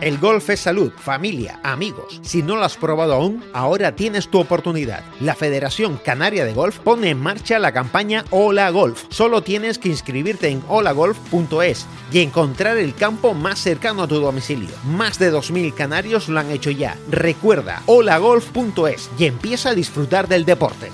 [0.00, 2.20] El golf es salud, familia, amigos.
[2.22, 5.02] Si no lo has probado aún, ahora tienes tu oportunidad.
[5.20, 9.04] La Federación Canaria de Golf pone en marcha la campaña Hola Golf.
[9.08, 14.70] Solo tienes que inscribirte en holagolf.es y encontrar el campo más cercano a tu domicilio.
[14.84, 16.96] Más de 2.000 canarios lo han hecho ya.
[17.10, 20.92] Recuerda holagolf.es y empieza a disfrutar del deporte.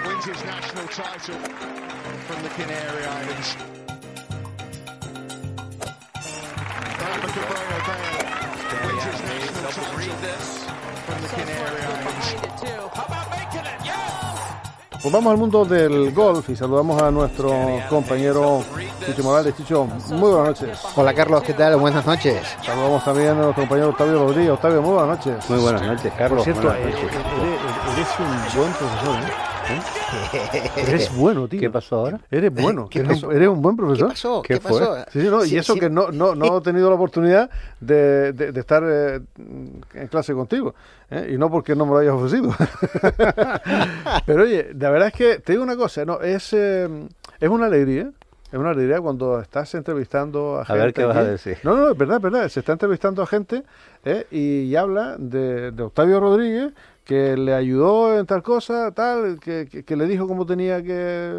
[0.00, 1.36] Wins his national title
[2.26, 3.56] from the Canary Islands.
[7.00, 8.24] Rafa Cabrera Bale
[8.86, 10.08] wins his national title
[11.04, 12.26] from the Canary Islands.
[15.02, 17.52] Pues vamos al mundo del golf y saludamos a nuestro
[17.90, 18.62] compañero
[19.04, 19.56] Chicho Morales.
[19.56, 20.78] Chicho, muy buenas noches.
[20.94, 21.76] Hola Carlos, ¿qué tal?
[21.76, 22.40] Buenas noches.
[22.64, 24.52] Saludamos también a nuestro compañero Octavio Rodríguez.
[24.52, 25.50] Octavio, muy buenas noches.
[25.50, 26.44] Muy buenas noches, Carlos.
[26.44, 27.20] Por cierto, buenas eres, noches.
[27.96, 29.51] eres un buen profesor, ¿eh?
[30.76, 31.60] Eres bueno, tío.
[31.60, 32.20] ¿Qué pasó ahora?
[32.30, 32.88] Eres bueno.
[32.90, 33.32] ¿Qué eres, pasó?
[33.32, 34.08] eres un buen profesor.
[34.08, 34.42] ¿Qué pasó?
[34.42, 34.70] ¿Qué, ¿Qué fue?
[34.80, 34.96] pasó?
[35.10, 35.80] Sí, sí, no, Sí, y eso sí.
[35.80, 39.20] que no, no, no he tenido la oportunidad de, de- de estar eh,
[39.94, 40.74] en clase contigo.
[41.10, 41.30] ¿eh?
[41.34, 42.50] Y no porque no me lo hayas ofrecido.
[44.26, 46.88] Pero oye, la verdad es que te digo una cosa, no, es, eh,
[47.40, 48.10] es una alegría.
[48.50, 50.82] Es una alegría cuando estás entrevistando a, A gente.
[50.82, 51.56] ver qué vas a decir.
[51.62, 52.48] No, no, es verdad, es verdad.
[52.50, 53.62] Se está entrevistando a gente
[54.04, 54.26] ¿eh?
[54.30, 56.70] y, y habla de, de Octavio Rodríguez,
[57.04, 61.32] que le ayudó en tal cosa, tal, que, que- que le dijo cómo tenía que,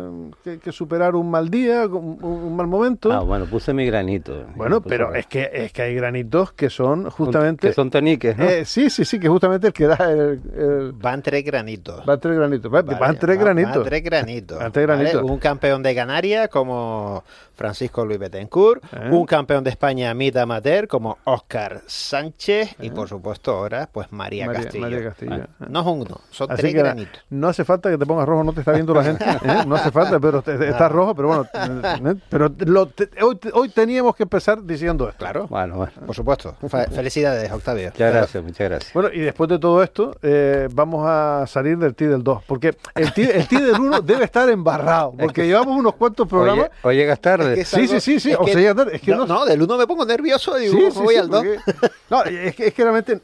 [0.43, 3.11] que- que superar un mal día, un, un mal momento.
[3.13, 4.45] Ah, bueno, puse mi granito.
[4.55, 7.69] bueno, pero mi- es que, es que hay granitos que son justamente...
[7.69, 8.43] Que son toniques, ¿no?
[8.43, 10.41] Eh, sí, sí, sí, que justamente el que da el...
[10.55, 12.05] el- Van tres granitos.
[12.05, 12.69] van tres granitos.
[12.71, 13.75] Van, Vale, van tres granitos.
[13.75, 14.59] van tres granitos.
[14.59, 15.03] Van tres ¿vale?
[15.03, 15.29] granitos.
[15.31, 17.23] Un campeón de Canarias como
[17.55, 19.09] Francisco Luis Betancourt, Eh.
[19.11, 24.43] un campeón de España mitad amateur como Óscar Sánchez y por supuesto ahora pues María,
[24.43, 24.47] Eh.
[24.47, 24.81] María, Castillo.
[24.83, 25.47] María Castillo.
[25.69, 27.21] No es uno, son Así tres que granitos.
[27.29, 29.23] no hace falta que te pongas rojo, no te está viendo la gente.
[29.25, 29.63] ¿eh?
[29.67, 31.45] No hace falta, pero te- está rojo, pero bueno.
[31.53, 32.15] ¿eh?
[32.29, 35.19] Pero lo- te- hoy, hoy teníamos que empezar diciendo esto.
[35.19, 35.91] Claro, Bueno, bueno.
[36.05, 36.55] por supuesto.
[36.67, 37.91] Fe- Felicidades, Octavio.
[37.91, 38.93] Muchas gracias, muchas gracias.
[38.93, 42.75] Bueno, y después de todo esto, eh, vamos a salir del T del 2, porque
[42.95, 46.69] el T, el del 1 debe estar embarrado, porque llevamos unos cuantos programas.
[46.83, 47.59] Hoy llegas tarde.
[47.61, 49.45] Es que es Sí, sí, sí, sí, o sea, tarde, es que no, no- no,
[49.45, 51.43] del uno me pongo nervioso y digo, sí, voy al 2.
[51.43, 53.21] porque- No, es que, es que realmente,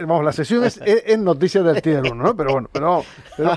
[0.00, 2.36] vamos, la sesión es, es, es noticias del T del 1, ¿no?
[2.36, 3.04] Pero bueno, pero,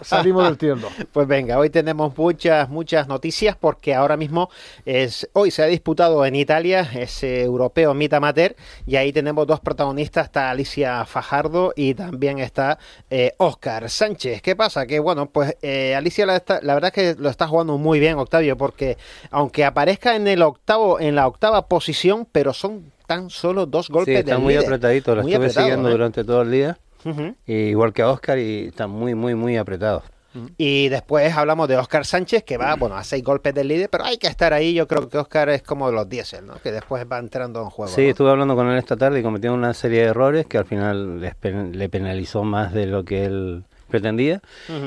[0.03, 0.91] salimos del T del 2.
[1.11, 4.49] Pues venga, hoy tenemos muchas, muchas noticias porque ahora mismo
[4.85, 9.59] es, hoy se ha disputado en Italia ese europeo Mita Amateur y ahí tenemos dos
[9.59, 12.77] protagonistas, está Alicia Fajardo y también está
[13.09, 14.41] eh, Oscar Sánchez.
[14.41, 14.85] ¿Qué pasa?
[14.85, 17.99] Que bueno, pues eh, Alicia la, está- la verdad es que lo está jugando muy
[17.99, 18.97] bien, Octavio, porque
[19.31, 24.13] aunque aparezca en el octavo, en la octava posición, pero son tan solo dos golpes
[24.13, 24.65] Sí, está del muy líder.
[24.65, 25.13] apretadito.
[25.15, 25.91] Lo Muy estuve apretado, siguiendo ¿eh?
[25.91, 26.77] durante todo el día.
[27.45, 30.03] Y igual que a Oscar y está muy, muy, muy apretado.
[30.57, 34.03] Y después hablamos de Oscar Sánchez, que va, bueno, a seis golpes del líder, pero
[34.03, 34.73] hay que estar ahí.
[34.73, 36.55] Yo creo que Oscar es como los diésel, ¿no?
[36.55, 37.91] Que después va entrando en juego.
[37.93, 38.09] Sí, ¿no?
[38.09, 41.21] estuve hablando con él esta tarde y cometió una serie de errores que al final
[41.21, 44.41] les pen- le penalizó más de lo que él pretendía.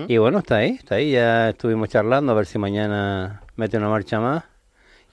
[0.09, 1.13] Y bueno, está ahí, está ahí.
[1.13, 4.43] Ya estuvimos charlando a ver si mañana mete una marcha más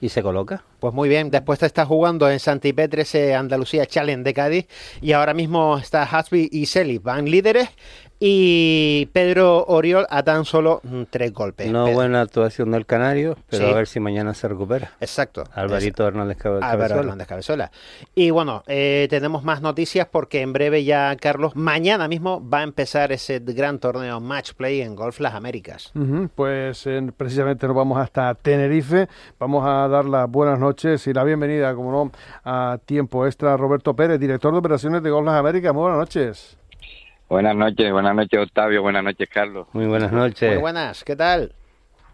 [0.00, 0.64] y se coloca.
[0.80, 4.66] Pues muy bien, después te está jugando en Santipetre ese Andalucía Challenge de Cádiz
[5.00, 7.68] y ahora mismo está Hasby y Selly, van líderes
[8.20, 11.70] y Pedro Oriol a tan solo mm, tres golpes.
[11.70, 13.72] No Pedro- buena actuación del Canario, pero Sí.
[13.72, 14.92] a ver si mañana se recupera.
[15.00, 15.44] Exacto.
[15.54, 17.00] Alvarito Hernández Cabe- Álvaro Cabezuela.
[17.02, 17.70] Hernández Cabezuela.
[18.14, 22.62] Y bueno, eh, tenemos más noticias porque en breve ya, Carlos, mañana mismo va a
[22.62, 25.92] empezar ese gran torneo Match Play en Golf Las Américas.
[26.34, 29.08] Pues eh, precisamente nos vamos hasta Tenerife.
[29.38, 32.12] Vamos a dar las buenas noches y la bienvenida, como no,
[32.44, 35.72] a tiempo extra a Roberto Pérez, director de operaciones de Golf Las Américas.
[35.74, 36.56] Muy buenas noches.
[37.34, 39.66] Buenas noches, buenas noches Octavio, buenas noches Carlos.
[39.72, 40.50] Muy buenas noches.
[40.52, 41.52] Muy buenas, ¿qué tal?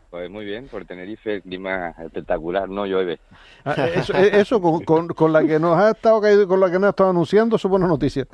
[0.08, 3.19] Pues muy bien, por Tenerife el clima espectacular, no llueve.
[3.67, 6.58] Ah, eh, Eso, eh, eso con, con- con la que nos ha estado caído- con
[6.58, 8.28] la que nos ha estado anunciando, son buenas noticias.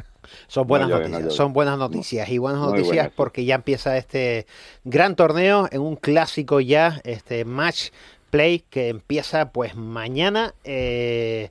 [0.46, 3.12] Son buenas No llueve, no noticias, son buenas noticias y buenas noticias buenas, sí.
[3.16, 4.46] porque ya empieza este
[4.84, 7.88] gran torneo en un clásico ya, este Match
[8.30, 10.54] Play que empieza pues mañana.
[10.62, 11.50] eh,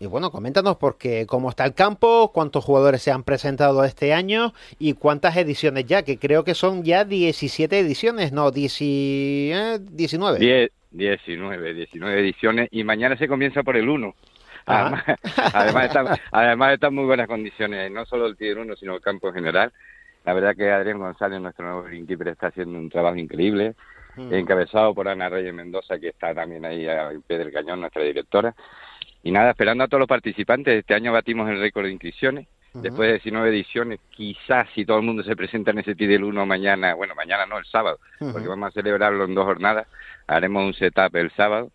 [0.00, 4.54] y bueno, coméntanos porque cómo está el campo, cuántos jugadores se han presentado este año
[4.78, 10.38] y cuántas ediciones ya, que creo que son ya 17 ediciones, no, 10, eh, 19.
[10.38, 14.14] 10, 19, 19 ediciones y mañana se comienza por el 1.
[14.64, 15.04] Además,
[15.52, 19.28] además, están, además están muy buenas condiciones, no solo el Tier 1, sino el campo
[19.28, 19.70] en general.
[20.24, 23.74] La verdad que Adrián González, nuestro nuevo greenkeeper, está haciendo un trabajo increíble,
[24.16, 24.34] Mm.
[24.34, 28.54] encabezado por Ana Reyes Mendoza, que está también ahí al pie del cañón, nuestra directora.
[29.22, 30.78] Y nada, esperando a todos los participantes.
[30.78, 32.46] Este año batimos el récord de inscripciones.
[32.72, 36.46] Después de 19 ediciones, quizás si todo el mundo se presenta en ese del 1
[36.46, 39.88] mañana, bueno, mañana no, el sábado, porque vamos a celebrarlo en dos jornadas.
[40.28, 41.72] Haremos un setup el sábado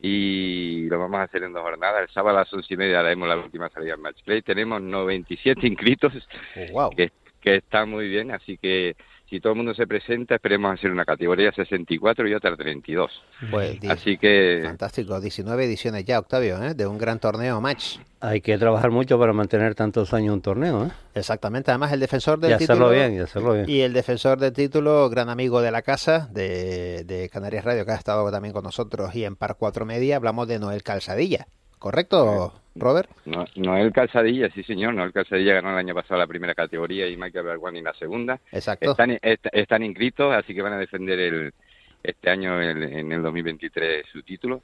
[0.00, 2.02] y lo vamos a hacer en dos jornadas.
[2.02, 4.40] El sábado a las once y media haremos la última salida al match play.
[4.40, 6.14] Tenemos 97 inscritos,
[6.56, 6.90] Oh, wow.
[6.96, 7.12] que,
[7.42, 8.96] que está muy bien, así que
[9.30, 13.10] si todo el mundo se presenta, esperemos hacer una categoría 64 y otra 32.
[13.50, 16.74] Pues, Así que fantástico, 19 ediciones ya, Octavio, ¿eh?
[16.74, 17.98] de un gran torneo match.
[18.20, 20.90] Hay que trabajar mucho para mantener tantos años un torneo, ¿eh?
[21.14, 23.70] Exactamente, además el defensor del Y hacerlo título bien, y hacerlo bien.
[23.70, 27.92] y el defensor del título, gran amigo de la casa de, de Canarias Radio, que
[27.92, 31.46] ha estado también con nosotros y en Par 4 Media, hablamos de Noel Calzadilla.
[31.80, 33.08] ¿Correcto, Robert?
[33.24, 37.16] No- Noel Calzadilla, sí señor, Noel Calzadilla ganó el año pasado la primera categoría y
[37.16, 38.38] Michael Berguani la segunda.
[38.52, 38.90] Exacto.
[38.90, 41.54] Están, est- están inscritos, así que van a defender el,
[42.02, 44.62] este año el- en el 2023 su título.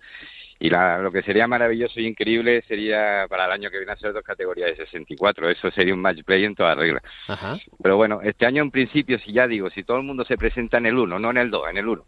[0.59, 4.13] Y la- lo que sería maravilloso y increíble sería para el año que viene hacer
[4.13, 5.49] dos categorías de 64.
[5.49, 7.03] Eso sería un match play en toda regla.
[7.29, 7.59] Ajá.
[7.83, 10.77] Pero bueno, este año en principio, si ya digo, si todo el mundo se presenta
[10.79, 12.05] en el 1, no en el 2, en el 1.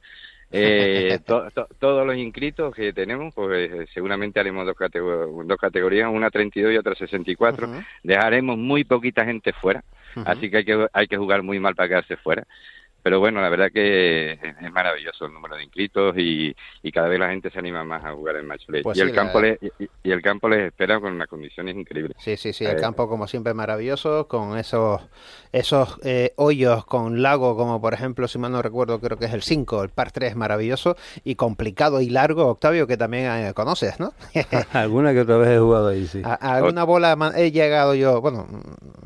[0.50, 4.76] Eh, to- to- todos los inscritos que tenemos, pues eh, seguramente haremos dos,
[5.46, 7.68] dos categorías, una 32 y otra 64.
[7.68, 7.80] Ujú.
[8.02, 9.82] Dejaremos muy poquita gente fuera,
[10.24, 12.44] así que hay, que hay que jugar muy mal para quedarse fuera.
[13.02, 17.08] Pero bueno, la verdad que es es maravilloso el número de inscritos y, y cada
[17.08, 18.82] vez la gente se anima más a jugar en match play.
[18.82, 21.28] Pues y, sí, el campo la- les, y, y el campo les espera con unas
[21.28, 22.16] condiciones increíbles.
[22.20, 25.00] Sí, sí, sí, el Eh, campo como siempre maravilloso, con esos
[25.52, 29.32] esos eh, hoyos con lago, como por ejemplo, si mal no recuerdo, creo que es
[29.32, 34.00] el 5, el par 3 maravilloso y complicado y largo, Octavio, que también eh, conoces,
[34.00, 34.12] ¿no?
[34.72, 36.28] Alguna que otra vez he jugado ahí, sí.
[36.30, 38.46] A, a alguna bola he llegado yo, bueno,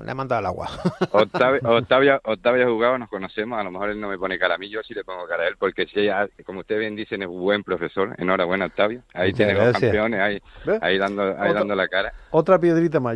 [0.05, 0.69] le he mandado al agua.
[1.13, 4.55] Octavio, Octavio, Octavio ha jugado, nos conocemos, a lo mejor él no me pone cara
[4.57, 6.97] a mí, yo sí le pongo cara a él, porque sí, ah, como ustedes bien
[6.97, 8.15] dicen, es un buen profesor.
[8.19, 9.03] Enhorabuena, Octavio.
[9.15, 10.79] Ahí tiene los campeones, ahí, ¿Ves?
[10.83, 12.13] ahí, dando, ahí Otro- dando la cara.
[12.31, 12.99] Otra piedrita.
[12.99, 13.03] ¿eh?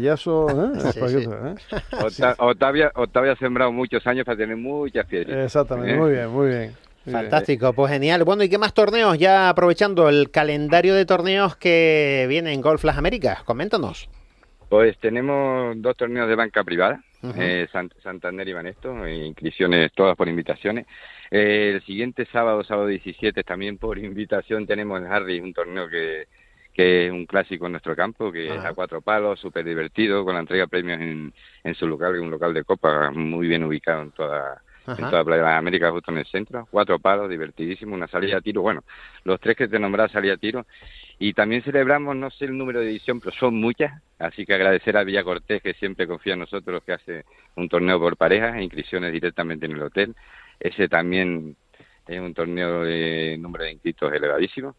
[0.93, 1.29] Sí, sí.
[1.31, 1.55] ¿eh?
[2.01, 5.45] Octa- Octavio, Octavio ha sembrado muchos años para tener muchas piedritas.
[5.45, 5.97] Exactamente, ¿Eh?
[5.99, 6.75] muy bien, muy bien.
[7.05, 7.23] Muy bien.
[7.23, 8.25] Fantástico, pues genial.
[8.25, 9.17] Bueno, ¿y qué más torneos?
[9.17, 14.09] Ya aprovechando el calendario de torneos que viene en Golf Las Américas, coméntanos.
[14.69, 17.01] Pues tenemos dos torneos de banca privada,
[17.37, 20.87] eh, Sant- Santander y Banesto, inscripciones todas por invitaciones.
[21.31, 26.27] Eh, el siguiente sábado, sábado 17, también por invitación tenemos el Harry, un torneo que,
[26.75, 28.69] que es un clásico en nuestro campo, que es Ajá.
[28.71, 31.33] a cuatro palos, súper divertido, con la entrega de premios en,
[31.63, 34.93] en su local, que es un local de copa muy bien ubicado en toda, en
[34.93, 35.11] Ajá.
[35.11, 36.67] toda Playa de las Américas, justo en el centro.
[36.71, 38.63] Cuatro palos, divertidísimo, una salida a tiro.
[38.63, 38.83] Bueno,
[39.25, 40.67] los tres que te nombrás salida a tiro.
[41.19, 44.03] Y también celebramos, no sé el número de edición, pero son muchas.
[44.19, 47.25] Así que agradecer a Villa Cortés, que siempre confía en nosotros, que hace
[47.57, 50.15] un torneo por parejas e inscripciones directamente en el hotel.
[50.61, 51.57] Ese también
[52.07, 54.77] es un torneo de número de inscritos elevadísimo.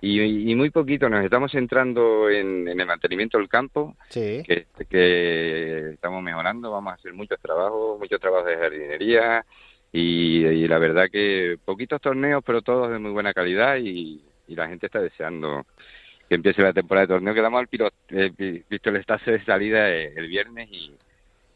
[0.00, 4.42] Y, y muy poquito, nos estamos centrando en, en el mantenimiento del campo, Sí.
[4.46, 9.44] que, que estamos mejorando, vamos a hacer muchos trabajos, muchos trabajos de jardinería
[9.92, 14.56] y, y la verdad que poquitos torneos, pero todos de muy buena calidad y, y
[14.56, 15.64] la gente está deseando
[16.28, 17.34] que empiece la temporada de torneo.
[17.34, 20.94] Quedamos al piro, eh, pi- pistoletazo de salida eh, el viernes y,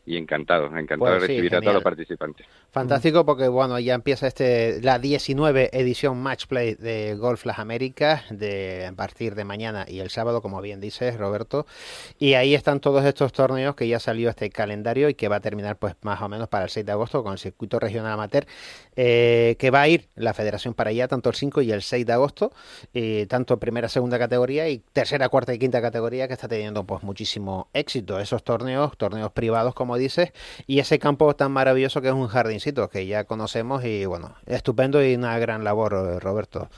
[0.05, 2.47] y encantado, encantado Pues de sí, recibir a todos los participantes.
[2.71, 8.25] Fantástico porque bueno, ya empieza este la 19 edición Match Play de Golf Las Américas
[8.31, 11.67] de a partir de mañana y el sábado, como bien dices, Roberto.
[12.19, 15.41] Y ahí están todos estos torneos que ya salió este calendario y que va a
[15.41, 18.47] terminar pues más o menos para el 6 de agosto con el circuito regional amateur
[18.97, 22.05] eh, que va a ir la federación para allá tanto el 5 y el 6
[22.05, 22.53] de agosto,
[22.93, 27.03] eh, tanto primera, segunda categoría y tercera, cuarta y quinta categoría que está teniendo pues
[27.03, 30.33] muchísimo éxito esos torneos, torneos privados como dices,
[30.67, 35.05] y ese campo tan maravilloso que es un jardincito que ya conocemos y bueno, estupendo
[35.05, 36.69] y una gran labor, eh, Roberto.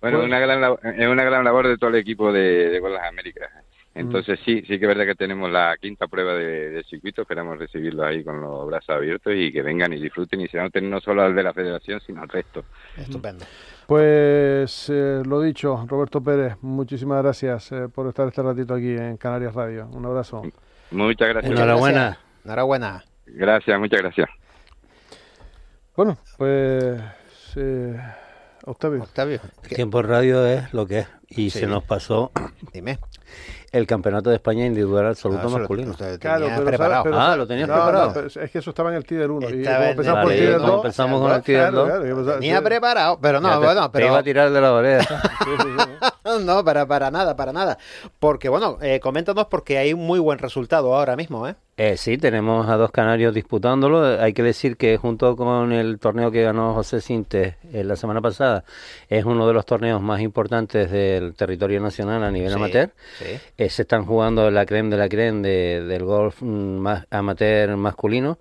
[0.00, 0.24] Bueno, Bueno.
[0.34, 3.50] una gran labo- es una gran labor de todo el equipo de, de Las Américas.
[3.92, 7.58] Entonces sí, sí que es verdad que tenemos la quinta prueba de, del circuito, esperamos
[7.58, 11.00] recibirlos ahí con los brazos abiertos y que vengan y disfruten y se noten no
[11.00, 12.64] solo al de la federación, sino al resto.
[12.96, 13.44] Estupendo.
[13.88, 19.16] Pues eh, lo dicho, Roberto Pérez, muchísimas gracias eh, por estar este ratito aquí en
[19.16, 19.88] Canarias Radio.
[19.92, 20.42] Un abrazo.
[20.90, 21.52] Muchas gracias.
[21.52, 22.00] Enhorabuena.
[22.00, 22.24] gracias.
[22.44, 23.04] Enhorabuena.
[23.26, 24.28] Gracias, muchas gracias.
[25.96, 27.00] Bueno, pues
[27.56, 27.96] eh,
[28.64, 29.02] Octavio.
[29.02, 31.08] Octavio, El tiempo radio es lo que es.
[31.28, 31.60] Y Sí.
[31.60, 32.32] se nos pasó
[32.72, 32.98] dime.
[33.70, 35.90] el campeonato de España individual absoluto lo- masculino.
[35.92, 37.02] lo tenía Claro, pero, preparado.
[37.04, 37.12] ¿sabes?
[37.12, 38.14] Pero, Ah, lo tenías No, preparado.
[38.22, 39.48] no, es que eso estaba en el Tider 1.
[39.48, 40.76] Y como empezamos el por el Vale, Tider como 2.
[40.84, 41.86] empezamos con el Tider claro, 2.
[41.86, 44.60] claro, empezaba- Tenía preparado, pero no, Ya te- bueno, te pero iba a tirar de
[44.60, 45.20] la oreja.
[45.44, 46.09] Sí, sí, sí.
[46.44, 47.78] no, para, para nada, para nada.
[48.18, 51.54] Porque bueno, eh, coméntanos porque hay un muy buen resultado ahora mismo, ¿eh?
[51.76, 54.04] Eh, sí, tenemos a dos canarios disputándolo.
[54.20, 58.20] Hay que decir que junto con el torneo que ganó José Sintes eh, la semana
[58.20, 58.64] pasada,
[59.08, 62.90] es uno de los torneos más importantes del territorio nacional a nivel Sí, amateur.
[63.18, 63.24] sí.
[63.56, 66.46] Eh, se están jugando la creme de la creme de- del golf mm,
[66.78, 68.38] más amateur masculino.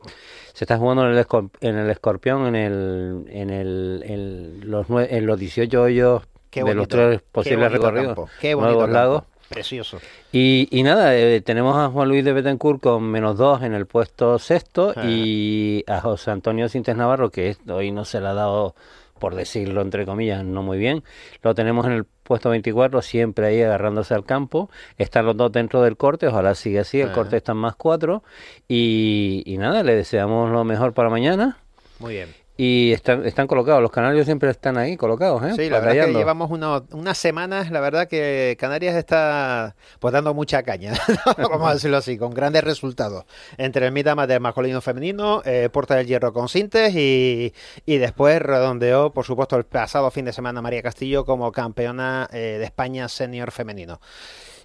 [0.53, 4.87] Se está jugando en el, escor- en el escorpión, en, el, en, el, en, los,
[4.89, 8.29] en los 18 hoyos Qué de los tres posibles recorridos.
[8.41, 9.23] qué bonito Nuevos lagos.
[9.49, 9.99] Precioso.
[10.31, 13.87] Y, y nada, eh, tenemos a Juan Luis de Betancourt con menos dos en el
[13.87, 15.03] puesto sexto Ah.
[15.05, 18.75] y a José Antonio Sintes Navarro, que hoy no se le ha dado,
[19.17, 21.03] por decirlo entre comillas, no muy bien.
[21.41, 24.69] Lo tenemos en el puesto 24, siempre ahí agarrándose al campo.
[24.99, 27.13] Están los dos dentro del corte, ojalá siga así, el Ah.
[27.13, 28.21] corte está en más cuatro.
[28.67, 31.57] Y, y nada, le deseamos lo mejor para mañana.
[31.97, 32.29] Muy bien.
[32.61, 35.53] Y están, están colocados, los canarios siempre están ahí colocados, ¿eh?
[35.55, 40.11] Sí, la verdad es que llevamos uno- unas semanas, la verdad que Canarias está pues
[40.13, 40.91] dando mucha caña,
[41.37, 43.23] vamos a decirlo así, con grandes resultados.
[43.57, 47.53] Entre el mitad amateur masculino femenino, eh, Puerta del Hierro con Sintes y,
[47.85, 52.57] y después redondeó, por supuesto, el pasado fin de semana María Castillo como campeona eh,
[52.59, 54.01] de España senior femenino.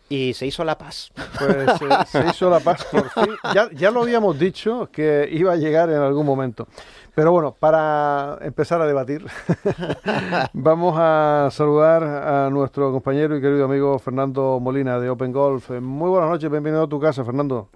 [0.08, 1.10] Y se hizo la paz.
[1.38, 1.66] Pues eh,
[2.08, 3.34] se hizo la paz por fin.
[3.54, 6.68] Ya, ya lo habíamos dicho que iba a llegar en algún momento.
[7.14, 9.24] Pero bueno, para empezar a debatir,
[10.52, 15.70] vamos a saludar a nuestro compañero y querido amigo Fernando Molina de Open Golf.
[15.70, 17.68] Eh, Muy buenas noches, bienvenido a tu casa, Fernando.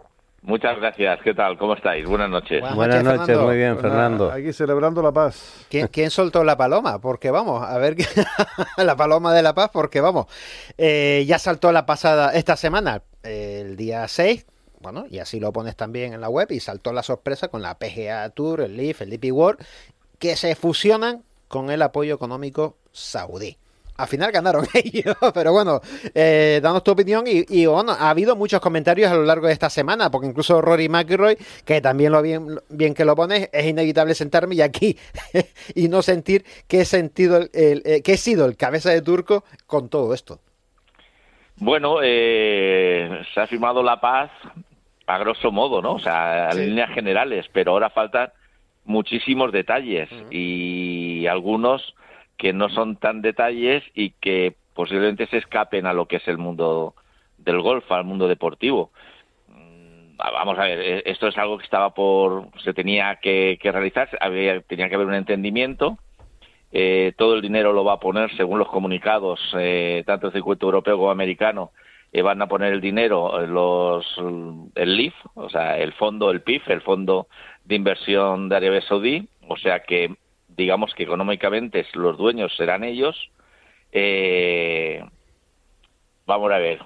[0.43, 1.21] Muchas gracias.
[1.23, 1.57] ¿Qué tal?
[1.57, 2.05] ¿Cómo estáis?
[2.09, 2.61] Buenas noches.
[2.61, 3.47] Buenas Buenas noches, Fernando.
[3.47, 4.31] muy bien, nada, Fernando.
[4.33, 5.67] Aquí celebrando la paz.
[5.69, 7.01] ¿Quién, quién soltó la paloma?
[7.01, 7.97] Porque vamos, a ver,
[8.77, 10.27] la paloma de la paz, porque vamos,
[10.79, 14.47] eh, ya saltó la pasada, esta semana, eh, el día 6,
[14.81, 17.79] bueno, y así lo pones también en la web, y saltó la sorpresa con la
[17.79, 19.61] PGA Tour, el Leaf, el DP World,
[20.19, 23.57] que se fusionan con el apoyo económico saudí.
[23.97, 25.81] Al final ganaron ellos, pero bueno,
[26.15, 29.69] eh, danos tu opinión y, bueno, ha habido muchos comentarios a lo largo de esta
[29.71, 34.15] semana, porque incluso Rory McIlroy, que también lo bien, bien que lo pones, es inevitable
[34.15, 34.97] sentarme y aquí
[35.75, 39.03] y no sentir que he sentido el, el- eh, que he sido el cabeza de
[39.03, 40.39] turco con todo esto.
[41.57, 44.31] Bueno, eh, se ha firmado la paz
[45.09, 45.95] a grosso modo, ¿no?
[45.95, 46.61] O sea, Sí.
[46.67, 48.31] líneas generales, pero ahora faltan
[48.85, 51.95] muchísimos detalles y algunos
[52.37, 56.39] que no son tan detalles y que posiblemente se escapen a lo que es el
[56.39, 56.95] mundo
[57.39, 58.91] del golf, al mundo deportivo.
[59.49, 63.73] Mm, Vamos a ver, eh, esto es algo que estaba por, se tenía que, que
[63.73, 65.99] realizar, había, tenía que haber un entendimiento.
[66.71, 70.67] Eh, todo el dinero lo va a poner, según los comunicados, eh, tanto el circuito
[70.67, 71.71] europeo como americano,
[72.13, 74.07] eh, van a poner el dinero eh, los
[74.75, 77.27] el LIF, o sea, el fondo, el PIF, el fondo
[77.65, 80.15] de inversión de Arabia Saudí, o sea que
[80.49, 83.31] digamos que económicamente los dueños serán ellos.
[83.93, 85.03] Eh,
[86.27, 86.81] vamos a ver,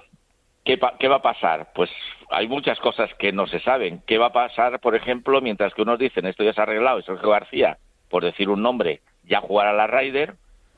[0.63, 1.71] ¿Qué, pa- ¿qué va a pasar?
[1.75, 1.89] Pues
[2.29, 4.01] hay muchas cosas que no se saben.
[4.07, 6.99] ¿Qué va a pasar, por ejemplo, mientras que unos dicen esto ya se ha arreglado
[6.99, 7.77] y Sergio García,
[8.09, 10.35] por decir un nombre, ya jugará la Ryder?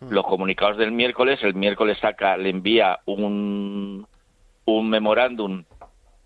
[0.09, 4.04] Los comunicados del miércoles, el miércoles saca, le envía un,
[4.85, 5.63] un memorándum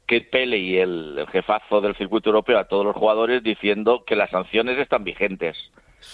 [0.06, 4.30] que Pele y el, jefazo del circuito europeo a todos los jugadores diciendo que las
[4.32, 5.56] sanciones están vigentes.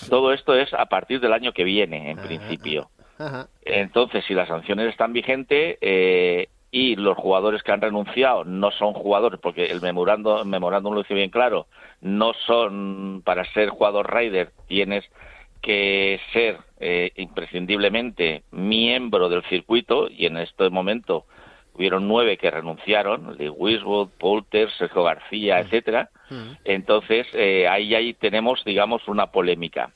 [0.09, 2.89] Todo esto es a partir del año que viene, en principio.
[3.17, 3.47] Ajá.
[3.63, 8.93] Entonces, si las sanciones están vigentes eh, y los jugadores que han renunciado no son
[8.93, 11.67] jugadores, porque el memorándum, el memorándum lo dice bien claro,
[12.01, 15.05] no son para ser jugador Ryder tienes
[15.61, 21.25] que ser eh, imprescindiblemente miembro del circuito y en este momento
[21.75, 26.09] hubieron nueve que renunciaron, Lee Wiswood, Poulter, Sergio García, etcétera.
[26.63, 29.91] Entonces eh, ahí ahí tenemos digamos una polémica.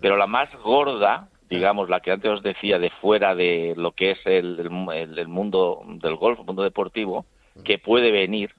[0.00, 4.10] Pero la más gorda, digamos, la que antes os decía de fuera de lo que
[4.12, 7.24] es el, el- el- el mundo del golf, el mundo deportivo,
[7.64, 8.50] que puede venir,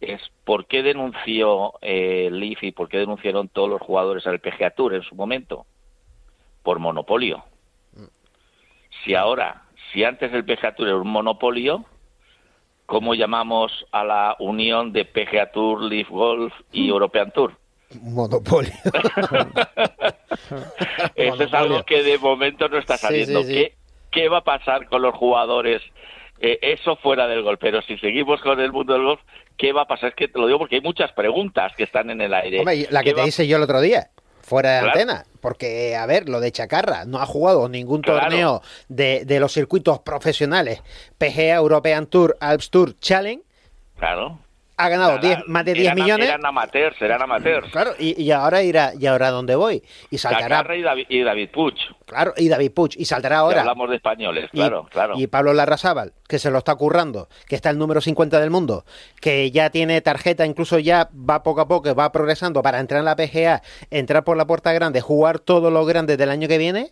[0.00, 4.70] es por qué denunció eh, Leaf y por qué denunciaron todos los jugadores al PGA
[4.70, 5.66] Tour en su momento.
[6.62, 7.42] Por monopolio.
[9.04, 9.62] Si ahora,
[9.92, 11.84] si antes el PGA Tour era un monopolio,
[12.86, 17.52] ¿cómo llamamos a la unión de PGA Tour, Leaf Golf y European Tour?
[18.02, 18.72] Monopolio.
[21.14, 23.42] Eso es algo que de momento no está saliendo.
[23.42, 23.54] sí, sí.
[23.54, 23.74] ¿Qué,
[24.10, 25.82] qué va a pasar con los jugadores?
[26.40, 29.20] Eh, eso fuera del golf, pero si seguimos con el mundo del golf,
[29.56, 30.10] ¿qué va a pasar?
[30.10, 32.60] Es que te lo digo porque hay muchas preguntas que están en el aire.
[32.60, 34.10] Hombre, la que ¿Qué te va- hice yo el otro día.
[34.48, 34.92] Fuera de Claro.
[35.00, 35.24] antena.
[35.40, 38.20] Porque, a ver, lo de Chacarra no ha jugado ningún Claro.
[38.22, 40.80] torneo de, de los circuitos profesionales
[41.18, 43.42] PGA European Tour, Alps Tour, Challenge.
[43.98, 44.40] Claro.
[44.80, 46.28] Ha ganado 10 más de 10 eran- millones.
[46.28, 47.68] Eran amateurs, eran amateurs.
[47.72, 49.82] Claro, y, y ahora irá, y ahora dónde voy.
[50.08, 51.74] Y saltará, y David, y David Puig.
[52.06, 53.60] claro, y David Puig, y saltará Si ahora.
[53.62, 55.14] hablamos de españoles, Y- claro, claro.
[55.18, 58.84] Y Pablo Larrazábal, que se lo está currando, que está el número 50 del mundo,
[59.20, 63.04] que ya tiene tarjeta, incluso ya va poco a poco, va progresando para entrar en
[63.06, 66.90] la PGA, entrar por la puerta grande, jugar todo lo grande del año que viene.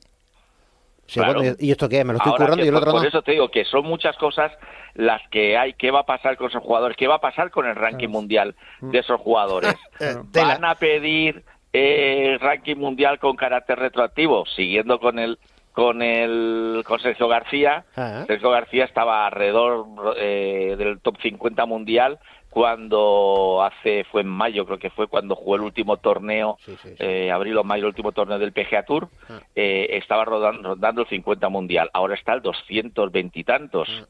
[1.07, 1.41] Sí, Claro.
[1.41, 2.05] bueno, ¿y esto qué?
[2.05, 3.09] Me lo estoy Ahora currando que y el por, otro por no.
[3.09, 4.53] eso te digo que son muchas cosas
[4.95, 5.75] las que hay.
[5.75, 6.97] ¿Qué va a pasar con esos jugadores?
[6.97, 9.75] ¿Qué va a pasar con el ranking mundial de esos jugadores?
[10.01, 10.15] Eh.
[10.35, 14.45] ¿Van a pedir eh, ranking mundial con carácter retroactivo?
[14.47, 15.39] Siguiendo con el
[15.73, 17.85] con el con Sergio García.
[17.97, 18.25] Ah.
[18.27, 19.85] Sergio García estaba alrededor
[20.17, 22.19] eh, del top 50 mundial
[22.51, 26.89] cuando hace fue en mayo creo que fue cuando jugó el último torneo Sí, sí,
[26.91, 26.95] sí.
[26.99, 29.41] eh, abril o mayo el último torneo del PGA Tour Ah.
[29.55, 34.07] eh, estaba rodan- rondando el 50 mundial ahora está el 220 y tantos Ah.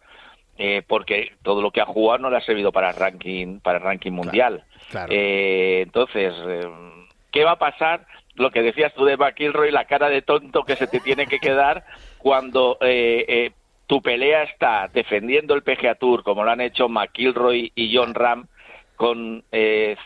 [0.59, 3.79] eh, porque todo lo que ha jugado no le ha servido para el ranking para
[3.79, 5.13] el ranking mundial claro.
[5.13, 6.69] Eh, entonces eh,
[7.33, 10.77] qué va a pasar lo que decías tú de McIlroy la cara de tonto que
[10.77, 11.85] se te tiene que quedar
[12.19, 13.51] cuando eh, eh,
[13.87, 18.47] tu pelea está defendiendo el PGA Tour como lo han hecho McIlroy y John Ram
[18.97, 19.97] con eh,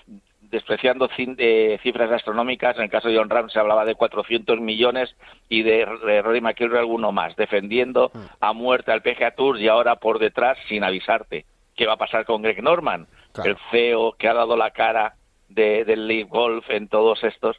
[0.51, 2.77] despreciando eh, cifras astronómicas.
[2.77, 5.15] En el caso de John Ram se hablaba de 400 millones
[5.49, 8.11] y de, de Rory McIlroy alguno más, defendiendo
[8.41, 11.45] a muerte al PGA Tour y ahora por detrás sin avisarte.
[11.77, 13.51] ¿Qué va a pasar con Greg Norman, Claro.
[13.51, 15.15] el CEO que ha dado la cara
[15.49, 17.57] de, del League Golf en todos estos?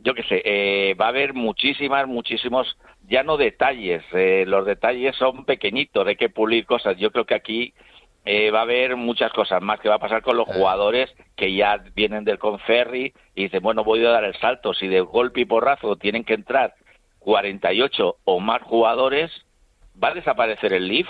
[0.00, 2.76] Yo qué sé, eh, va a haber muchísimas, muchísimos,
[3.08, 6.96] ya no detalles, eh, los detalles son pequeñitos, hay que pulir cosas.
[6.96, 7.74] Yo creo que aquí
[8.24, 11.52] eh, va a haber muchas cosas más que va a pasar con los jugadores que
[11.54, 14.72] ya vienen del Conferri y dicen, bueno, voy a dar el salto.
[14.72, 16.74] Si de golpe y porrazo tienen que entrar
[17.18, 19.30] 48 o más jugadores,
[20.02, 21.08] va a desaparecer el Leaf,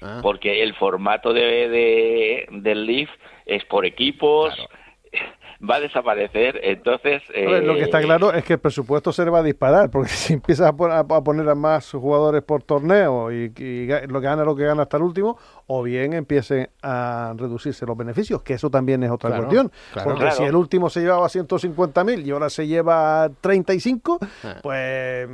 [0.00, 3.10] Ah, porque el formato de, de- del Leaf
[3.46, 4.54] es por equipos,
[5.60, 6.60] va a desaparecer.
[6.62, 9.42] Entonces, ver, lo que está eh, claro es que el presupuesto se le va a
[9.42, 13.48] disparar, porque si empiezas a, pon- a- a poner a más jugadores por torneo y,
[13.48, 17.96] lo que gana lo que gana hasta el último, o bien empiecen a reducirse los
[17.96, 19.72] beneficios, que eso también es otra Claro, cuestión.
[19.92, 20.08] claro.
[20.10, 20.36] porque Claro.
[20.36, 24.56] si el último se llevaba 150.000 y ahora se lleva 35, Ah.
[24.62, 25.28] pues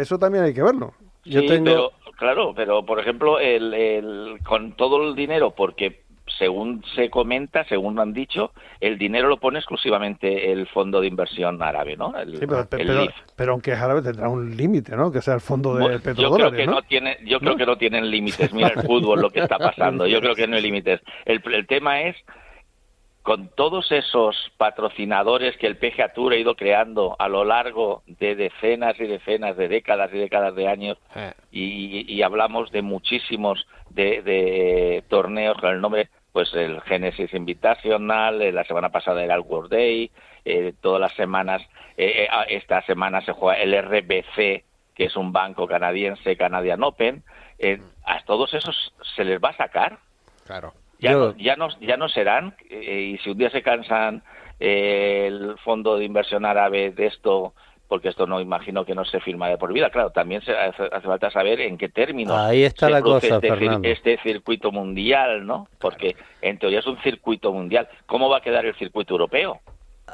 [0.00, 0.94] eso también hay que verlo.
[1.24, 6.01] Yo sí, tengo- pero claro, pero por ejemplo, el, el- con todo el dinero, porque
[6.42, 8.50] según se comenta, según han dicho,
[8.80, 12.18] el dinero lo pone exclusivamente el fondo de inversión árabe, ¿no?
[12.18, 13.12] El, Sí, pero, el pero, LIF.
[13.36, 15.12] pero aunque es árabe tendrá un límite, ¿no?
[15.12, 16.72] Que sea el fondo de Bueno, yo creo que ¿no?
[16.72, 16.82] ¿no?
[16.82, 18.52] tiene, yo creo que no tienen límites.
[18.52, 20.08] Mira el fútbol lo que está pasando.
[20.08, 21.00] Yo creo que no hay límites.
[21.26, 22.16] El, el tema es
[23.22, 28.34] con todos esos patrocinadores que el PGA Tour ha ido creando a lo largo de
[28.34, 33.64] decenas y decenas de décadas y décadas de años eh, y, y hablamos de muchísimos
[33.90, 39.34] de, de torneos con el nombre pues el Genesis Invitational, eh, la semana pasada era
[39.34, 40.10] el World Day,
[40.44, 41.62] eh, todas las semanas,
[41.96, 44.64] eh, eh, ah, esta semana se juega el RBC,
[44.94, 47.22] que es un banco canadiense, Canadian Open,
[47.58, 49.98] eh, a todos esos se les va a sacar,
[50.46, 50.72] claro.
[50.98, 54.22] ya, Yo- ya, no, ya no serán, eh, y si un día se cansan
[54.58, 57.52] eh, el fondo de inversión árabe de esto,
[57.92, 60.84] porque esto no imagino que no se firma de por vida, claro, también se hace,
[60.84, 63.86] hace falta saber en qué términos Ahí está se la produce cosa, este, Fernando.
[63.86, 65.68] este circuito mundial, ¿no?
[65.78, 67.86] Porque en teoría es un circuito mundial.
[68.06, 69.60] ¿Cómo va a quedar el circuito europeo?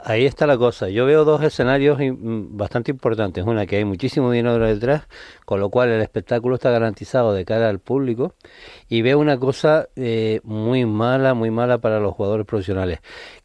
[0.05, 0.89] Ahí está la cosa.
[0.89, 3.45] Yo veo dos escenarios bastante importantes.
[3.45, 5.09] Una, que hay muchísimo dinero detrás,
[5.45, 8.35] con lo cual el espectáculo está garantizado de cara al público.
[8.89, 13.01] Y veo una cosa eh, muy mala, muy mala para los jugadores profesionales.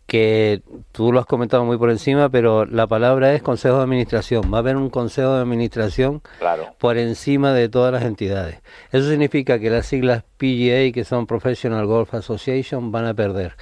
[0.06, 0.62] Que
[0.92, 4.52] tú lo has comentado muy por encima, pero la palabra es consejo de administración.
[4.54, 6.76] Va a haber un consejo de administración Claro.
[6.78, 8.62] por encima de todas las entidades.
[8.92, 13.54] Eso significa que las siglas PGA, que son Professional Golf Association, van a perder.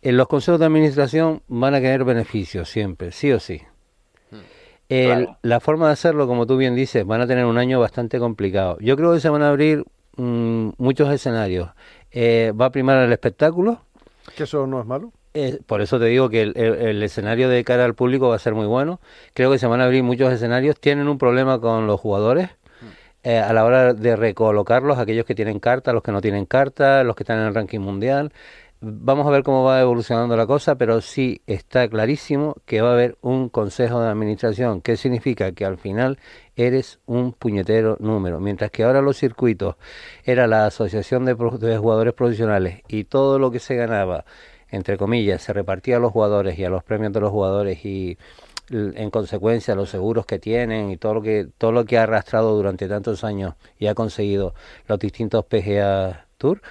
[0.00, 3.62] En los consejos de administración van a tener beneficios siempre, sí o sí.
[4.88, 5.38] El- Claro.
[5.42, 8.76] La forma de hacerlo, como tú bien dices, van a tener un año bastante complicado.
[8.80, 9.84] Yo creo que se van a abrir
[10.16, 11.70] mm, muchos escenarios.
[12.12, 13.80] Eh, va a primar el espectáculo,
[14.36, 15.12] Que eso no es malo.
[15.34, 18.36] Eh, por eso te digo que el, el- el escenario de cara al público va
[18.36, 19.00] a ser muy bueno.
[19.34, 20.78] Creo que se van a abrir muchos escenarios.
[20.80, 22.50] Tienen un problema con los jugadores
[23.24, 27.04] eh, a la hora de recolocarlos, aquellos que tienen carta, los que no tienen carta,
[27.04, 28.32] los que están en el ranking mundial.
[28.80, 32.92] Vamos a ver cómo va evolucionando la cosa, pero sí está clarísimo que va a
[32.92, 36.18] haber un consejo de administración, que significa que al final
[36.56, 39.76] eres un puñetero número, mientras que ahora los circuitos
[40.24, 44.26] era la asociación de, de jugadores profesionales y todo lo que se ganaba,
[44.70, 48.18] entre comillas, se repartía a los jugadores y a los premios de los jugadores y
[48.70, 52.56] en consecuencia los seguros que tienen y todo lo que todo lo que ha arrastrado
[52.56, 54.54] durante tantos años y ha conseguido
[54.88, 56.62] los distintos PGA Tour.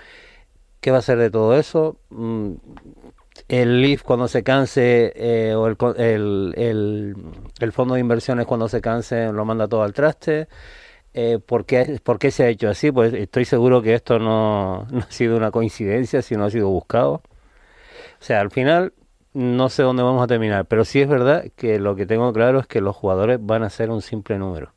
[0.80, 1.98] ¿Qué va a ser de todo eso?
[2.10, 2.54] Mm,
[3.48, 5.78] el LIF cuando se canse eh, o el,
[6.56, 7.16] el,
[7.60, 10.48] el, fondo de inversiones cuando se canse lo manda todo al traste.
[11.14, 12.92] Eh, ¿por, qué, ¿Por qué se ha hecho así?
[12.92, 17.22] Pues estoy seguro que esto no, no ha sido una coincidencia, sino ha sido buscado.
[18.24, 18.94] O sea, al final
[19.34, 22.60] no sé dónde vamos a terminar, pero sí es verdad que lo que tengo claro
[22.60, 24.72] es que los jugadores van a ser un simple número.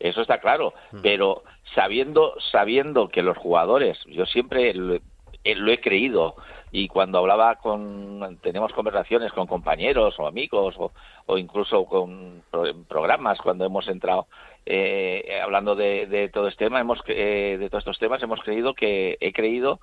[0.00, 0.98] Eso está claro, mm.
[1.00, 4.98] pero sabiendo sabiendo que los jugadores, yo siempre lo,
[5.44, 6.34] he creído
[6.72, 12.42] y cuando hablaba con tenemos conversaciones con compañeros o amigos o, incluso con
[12.88, 14.26] programas cuando hemos entrado
[14.66, 19.16] eh, hablando de, todo este tema hemos eh, de todos estos temas hemos creído que
[19.20, 19.78] he creído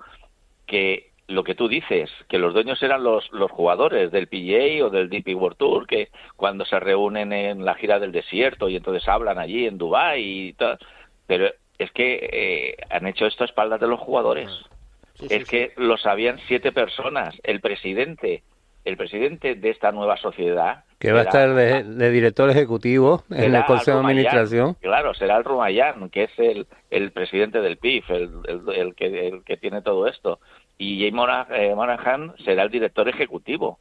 [0.66, 4.90] que lo que tú dices, que los dueños eran los, los jugadores del PGA o
[4.90, 9.06] del DP World Tour, que cuando se reúnen en la gira del desierto y entonces
[9.06, 10.78] hablan allí en Dubái y tal.
[11.26, 14.50] Pero es que eh, han hecho esto a espaldas de los jugadores.
[15.28, 17.34] es que lo sabían siete personas.
[17.42, 18.42] El presidente,
[18.86, 20.84] el presidente de esta nueva sociedad.
[20.98, 24.74] Que va a estar de, director ejecutivo en el Consejo de Administración.
[24.80, 28.30] Claro, será el Rumayán, que es el, el presidente del PIF, el,
[28.74, 30.40] el, que, el que tiene todo esto
[30.78, 33.80] y Jay eh, Monahan será el director ejecutivo.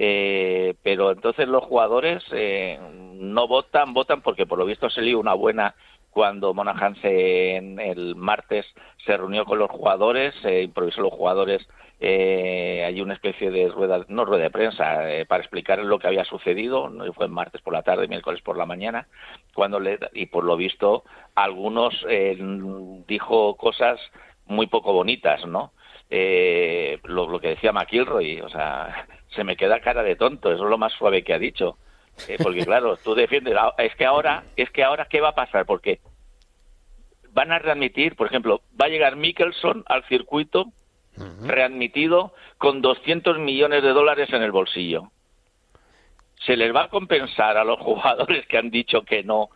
[0.00, 2.78] Eh, pero entonces los jugadores eh,
[3.14, 5.74] no votan, votan porque por lo visto se dio una buena
[6.10, 8.64] cuando Monahan se, en el martes
[9.04, 11.66] se reunió con los jugadores, se improvisó los jugadores,
[11.98, 16.24] eh, hay una especie de rueda, no rueda de prensa, para explicar lo que había
[16.24, 19.08] sucedido, fue el martes por la tarde, miércoles por la mañana,
[19.52, 21.02] cuando le, y por lo visto
[21.34, 22.06] algunos
[23.06, 24.00] dijo cosas
[24.46, 25.72] muy poco bonitas, ¿no?
[26.10, 30.70] Eh, lo, que decía McIlroy, o sea, se me queda cara de tonto, eso es
[30.70, 31.76] lo más suave que ha dicho.
[32.26, 35.34] Eh, porque claro, tú defiendes, ah, es que ahora, es que ahora, ¿qué va a
[35.34, 35.66] pasar?
[35.66, 36.00] Porque
[37.30, 40.72] van a readmitir, por ejemplo, va a llegar Mickelson al circuito
[41.42, 45.10] readmitido con 200 millones de dólares en el bolsillo.
[46.46, 49.50] ¿Se les va a compensar a los jugadores que han dicho que no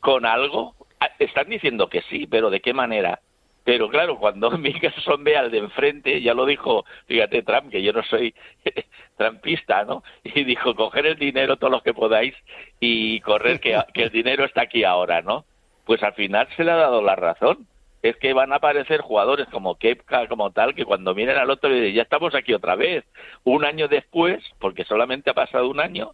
[0.00, 0.74] con algo?
[1.00, 3.20] Ah, están diciendo que sí, pero ¿de qué manera?
[3.64, 7.92] Pero claro, cuando Mickelson ve al de enfrente, ya lo dijo, fíjate Trump, que yo
[7.92, 8.34] no soy
[9.16, 10.04] trampista, ¿no?
[10.22, 12.34] Y dijo, coger el dinero todos los que podáis
[12.78, 15.44] y correr, que, el dinero está aquí ahora, ¿no?
[15.86, 17.66] Pues al final se le ha dado la razón.
[18.02, 21.70] Es que van a aparecer jugadores como Kepka, como tal, que cuando miren al otro
[21.70, 23.04] dicen, ya estamos aquí otra vez.
[23.44, 26.12] Un año después, porque solamente ha pasado un año,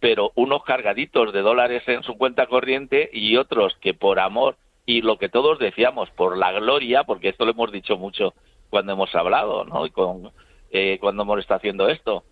[0.00, 5.02] pero unos cargaditos de dólares en su cuenta corriente y otros que por amor y
[5.02, 8.34] lo que todos decíamos, por la gloria, porque esto lo hemos dicho mucho
[8.70, 9.84] cuando hemos hablado, ¿no?
[9.84, 10.30] Y con,
[10.70, 12.24] eh, cuando hemos estado haciendo esto,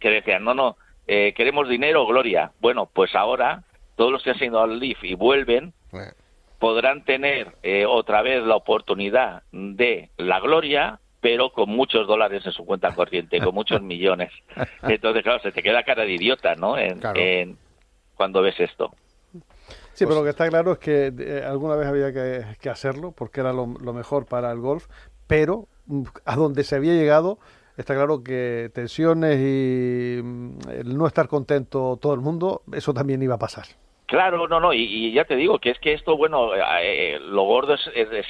[0.00, 0.76] que decían, no, no,
[1.06, 2.52] eh, queremos dinero gloria.
[2.60, 3.64] Bueno, pues ahora
[3.96, 5.74] todos los que han ido al LIF y vuelven
[6.58, 12.52] podrán tener eh, otra vez la oportunidad de la gloria, pero con muchos dólares en
[12.52, 14.32] su cuenta corriente, con muchos millones.
[14.82, 16.78] Entonces, claro, se te queda cara de idiota, ¿no?
[16.78, 17.58] en,
[18.14, 18.94] cuando ves esto.
[19.94, 23.40] Sí, pero lo que está claro es que eh, alguna vez había que, hacerlo porque
[23.40, 24.86] era lo, mejor para el golf,
[25.26, 27.38] pero mm, a donde se había llegado
[27.76, 33.22] está claro que tensiones y mm, el no estar contento todo el mundo, eso también
[33.22, 33.64] iba a pasar.
[34.06, 37.44] Claro, no, no, y, ya te digo que es que esto, bueno, eh, eh, lo
[37.44, 37.80] gordo es,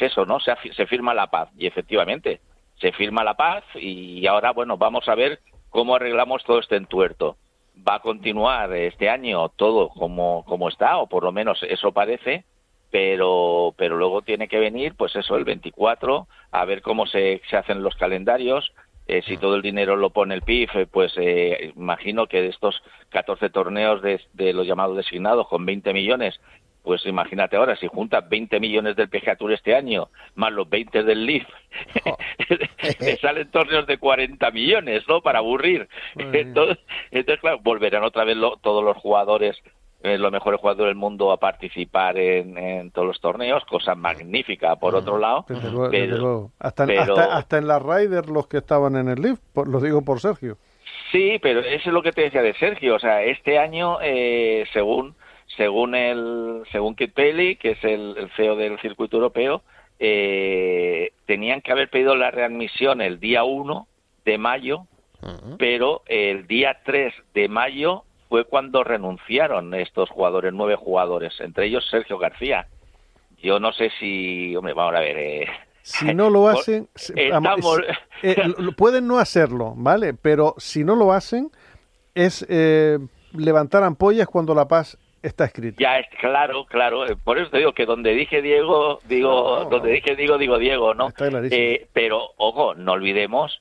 [0.01, 0.39] eso, ¿no?
[0.39, 2.41] Se, se firma la paz, y efectivamente,
[2.81, 7.37] se firma la paz y ahora, bueno, vamos a ver cómo arreglamos todo este entuerto
[7.77, 12.45] va a continuar este año todo como, como está, o por lo menos eso parece,
[12.91, 17.57] pero, pero luego tiene que venir, pues eso, el 24, a ver cómo se, se
[17.57, 18.73] hacen los calendarios.
[19.09, 22.49] Eh, si todo el dinero lo pone el PIF, eh, pues eh, imagino que de
[22.49, 26.39] estos 14 torneos de, de los llamados designados con 20 millones,
[26.83, 31.05] pues imagínate ahora, si juntas 20 millones del PGA Tour este año, más los 20
[31.05, 31.47] del Leaf,
[33.21, 35.21] salen torneos de 40 millones, ¿no?
[35.21, 35.89] Para aburrir.
[36.17, 36.79] Entonces,
[37.11, 39.57] entonces, claro, volverán otra vez todos los jugadores,
[40.03, 44.97] eh, los mejores jugadores del mundo a participar en, todos los torneos, cosa magnífica por
[44.97, 45.45] otro lado.
[45.91, 50.03] pero, Hasta, hasta, hasta, en la Ryder los que estaban en el Leaf, lo digo
[50.03, 50.57] por Sergio.
[51.13, 52.97] Sí, pero eso es lo que te decía de Sergio.
[52.97, 55.15] O sea, este año, eh, según
[55.57, 59.63] según el según Kit Pelly, que es el, CEO del circuito europeo,
[59.99, 63.87] eh, tenían que haber pedido la readmisión el día 1
[64.25, 64.87] de mayo,
[65.59, 71.87] pero el día 3 de mayo fue cuando renunciaron estos jugadores, nueve jugadores, entre ellos
[71.89, 72.67] Sergio García.
[73.41, 75.19] Yo no sé si, hombre, vamos a ver.
[75.19, 75.47] Eh,
[75.83, 77.31] si no lo hacen, eh,
[78.77, 80.15] pueden no hacerlo, ¿vale?
[80.15, 81.53] Pero si no lo hacen,
[82.15, 82.45] es
[83.33, 85.77] levantar ampollas cuando la paz está escrita.
[85.81, 87.07] Ya es claro, claro.
[87.07, 89.95] eh, Por eso te digo que donde dije Diego, digo, No, no, donde no.
[89.95, 91.09] dije Diego, digo Diego, ¿no?
[91.09, 91.61] Está clarísimo.
[91.63, 93.61] Eh, pero, ojo, no olvidemos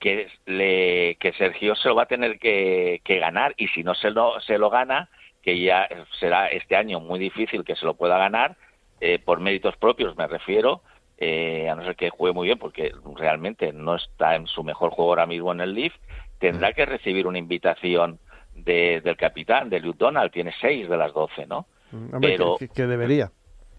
[0.00, 3.94] que, le, que Sergio se lo va a tener que, que ganar y si no
[3.94, 5.08] se lo, se lo gana,
[5.42, 5.88] que ya
[6.20, 8.56] será este año muy difícil que se lo pueda ganar,
[9.00, 10.82] eh, por méritos propios me refiero,
[11.18, 14.90] eh, a no ser que juegue muy bien, porque realmente no está en su mejor
[14.90, 15.94] juego ahora mismo en el Leaf,
[16.38, 18.18] tendrá que recibir una invitación
[18.64, 21.66] de- del capitán, de Luke Donald, tiene seis de las doce, ¿no?
[21.92, 23.30] Mm, Hombre, pero- que, que debería.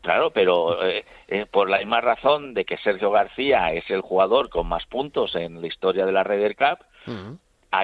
[0.02, 4.50] Claro, pero eh, eh, por la misma razón de que Sergio García es el jugador
[4.50, 6.86] con más puntos en la historia de la Ryder Cup,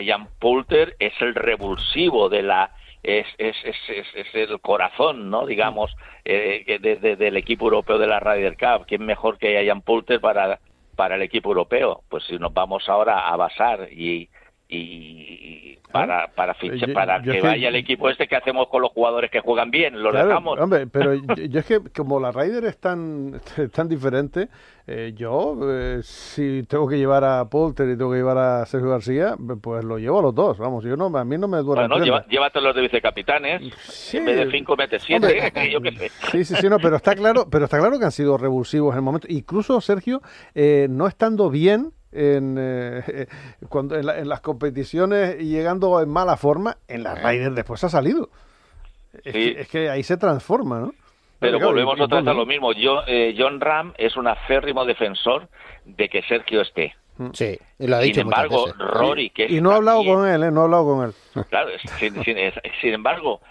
[0.02, 2.72] Ian Poulter es el revulsivo de la
[3.04, 5.48] es, es, es, es, es el corazón, ¿no?
[5.48, 5.92] Digamos,
[6.24, 8.86] eh, de- de- del equipo europeo de la Ryder Cup.
[8.88, 10.60] ¿Quién mejor que Ian Poulter para,
[10.96, 12.04] para el equipo europeo?
[12.10, 14.30] Pues si nos vamos ahora a basar y,
[14.72, 18.68] y para, para, ficha- Yo- para yo que que- vaya el equipo este, ¿qué hacemos
[18.70, 20.02] con los jugadores que juegan bien?
[20.02, 20.58] ¿Los Claro, dejamos?
[20.60, 23.42] hombre, pero yo, yo es que como la Ryder es tan,
[23.74, 24.48] tan diferente,
[24.88, 28.90] eh, yo eh, si tengo que llevar a Polter y tengo que llevar a Sergio
[28.90, 30.58] García, pues lo llevo a los dos.
[30.58, 31.88] Vamos, yo no, a mí no me duele.
[31.88, 33.62] Bueno, lleva, llévate los de vicecapitanes.
[34.14, 35.26] En vez de cinco, mete siete.
[35.26, 36.10] Hombre, yo qué sé.
[36.32, 38.98] Sí, sí, sí, no, pero está claro, pero está claro que han sido revulsivos en
[39.00, 39.28] el momento.
[39.30, 40.22] Incluso Sergio,
[40.56, 43.28] eh, no estando bien en, eh,
[43.70, 47.84] cuando en, la- en las competiciones y llegando en mala forma, en la Ryder después
[47.84, 48.30] ha salido.
[49.24, 49.54] Es, Sí.
[49.54, 50.94] que, es que ahí se transforma, ¿no?
[51.40, 52.72] Pero Claro, volvemos y- otra vez a lo mismo.
[52.74, 55.48] Yo, eh, John Ram es un aférrimo defensor
[55.86, 56.96] de que Sergio esté.
[57.34, 58.80] Sí, y lo ha Sin dicho embargo, veces.
[58.80, 60.52] Rory, que es Y no he hablado también- con él, ¿eh?
[60.52, 61.14] No he hablado con él.
[61.50, 61.70] Claro,
[62.00, 62.38] sin, sin-
[62.80, 63.42] sin embargo,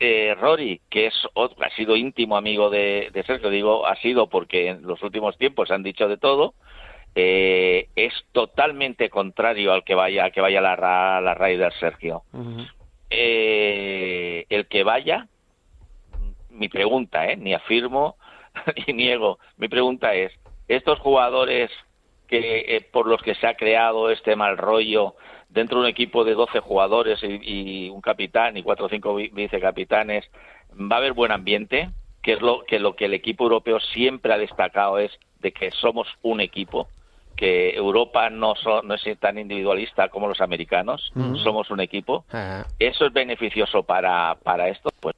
[0.00, 4.28] eh, Rory, que es otro- ha sido íntimo amigo de, de Sergio, digo ha sido
[4.28, 6.54] porque en los últimos tiempos han dicho de todo,
[7.20, 12.22] eh, es totalmente contrario al que vaya, a que vaya la, ra- la Ryder Sergio.
[13.10, 15.26] Eh, el que vaya,
[16.50, 17.36] mi pregunta, ¿eh?
[17.36, 18.16] ni afirmo
[18.86, 20.32] ni niego, mi pregunta es,
[20.68, 21.70] estos jugadores
[22.28, 25.14] que eh, por los que se ha creado este mal rollo
[25.48, 29.14] dentro de un equipo de 12 jugadores y, y un capitán y cuatro o cinco
[29.16, 30.30] vi- vicecapitanes,
[30.72, 31.88] ¿va a haber buen ambiente?
[32.22, 35.70] Que es lo que, lo que el equipo europeo siempre ha destacado es de que
[35.70, 36.86] somos un equipo,
[37.38, 41.12] que Europa no, so- no es tan individualista como los americanos,
[41.44, 42.24] somos un equipo.
[42.80, 44.90] ¿Eso es beneficioso para, para esto?
[45.00, 45.14] Pues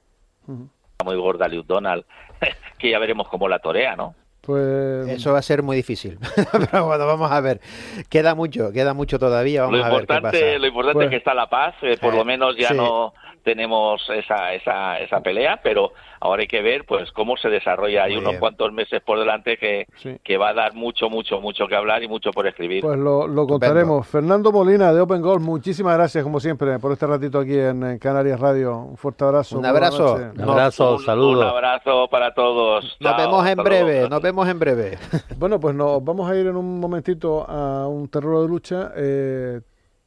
[1.04, 2.04] muy gorda Luke Donald,
[2.78, 4.14] que ya veremos cómo la torea, ¿no?
[4.42, 6.18] Pues Eso va a ser muy difícil.
[6.70, 7.60] Pero bueno, vamos a ver.
[8.08, 9.62] Queda mucho, queda mucho todavía.
[9.62, 10.18] Vamos Lo a ver qué pasa.
[10.18, 12.68] importante, lo importante Pues- es que está la paz, eh, por Eh, lo menos ya
[12.68, 12.74] sí.
[12.76, 18.04] no tenemos esa, esa, esa pelea, pero ahora hay que ver pues cómo se desarrolla.
[18.04, 18.40] Hay Muy unos bien.
[18.40, 20.16] cuantos meses por delante que, Sí.
[20.22, 22.82] que va a dar mucho, mucho, mucho que hablar y mucho por escribir.
[22.82, 24.06] Pues lo, lo contaremos.
[24.06, 28.38] Fernando Molina de Open Goal, muchísimas gracias como siempre por este ratito aquí en, Canarias
[28.40, 28.76] Radio.
[28.78, 29.58] Un fuerte abrazo.
[29.58, 30.14] Un abrazo.
[30.34, 31.36] Un abrazo, un, saludos.
[31.44, 32.84] un abrazo para todos.
[33.00, 34.08] Nos Chao, vemos en breve, luego.
[34.08, 34.98] nos vemos en breve.
[35.36, 38.92] Bueno, pues nos vamos a ir en un momentito a un terreno de lucha.
[38.96, 39.60] Eh,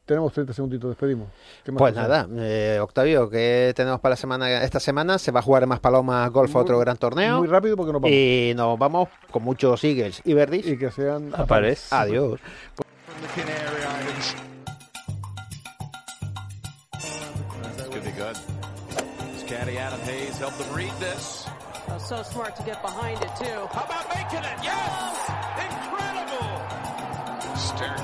[0.04, 1.28] tenemos 30 segunditos, despedimos.
[1.64, 5.18] ¿Qué más Pues nada, eh, Octavio, ¿qué tenemos para la semana esta semana?
[5.18, 7.38] Se va a jugar Más Palomas Golf, Muy- otro gran torneo.
[7.38, 8.14] Muy rápido porque nos vamos.
[8.16, 10.66] Y nos vamos con muchos Eagles y Verdis.
[10.66, 11.32] Y que sean...
[11.34, 11.94] Aparece.
[11.94, 12.40] Adiós.
[12.40, 14.34] from the Canary Islands.
[17.76, 18.36] This could be good.
[19.34, 21.46] His caddy Adam Hayes helped them read this.
[21.88, 23.66] Oh, so smart to get behind it, too.
[23.70, 24.58] How about making it?
[24.62, 25.30] Yes!
[25.60, 26.50] Incredible!
[27.56, 28.00] Stern